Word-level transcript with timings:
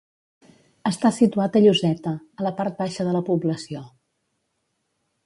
Està 0.91 1.11
situat 1.17 1.57
a 1.59 1.61
Lloseta, 1.65 2.13
a 2.41 2.47
la 2.47 2.53
part 2.63 2.81
baixa 2.81 3.07
de 3.09 3.13
la 3.19 3.23
població. 3.29 3.83